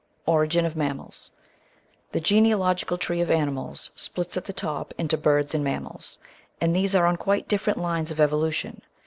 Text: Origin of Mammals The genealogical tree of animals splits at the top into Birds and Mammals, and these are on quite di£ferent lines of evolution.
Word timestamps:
Origin 0.25 0.65
of 0.65 0.75
Mammals 0.75 1.29
The 2.11 2.19
genealogical 2.19 2.97
tree 2.97 3.21
of 3.21 3.29
animals 3.29 3.91
splits 3.93 4.35
at 4.35 4.45
the 4.45 4.51
top 4.51 4.95
into 4.97 5.15
Birds 5.15 5.53
and 5.53 5.63
Mammals, 5.63 6.17
and 6.59 6.75
these 6.75 6.95
are 6.95 7.05
on 7.05 7.17
quite 7.17 7.47
di£ferent 7.47 7.77
lines 7.77 8.09
of 8.09 8.19
evolution. 8.19 8.81